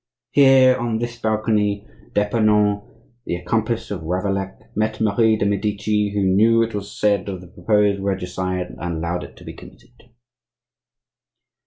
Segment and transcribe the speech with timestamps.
[0.31, 2.81] "Here, on this balcony, d'Epernon,
[3.27, 7.47] the accomplice of Ravaillac, met Marie de' Medici, who knew, it was said, of the
[7.47, 10.09] proposed regicide, and allowed it to be committed."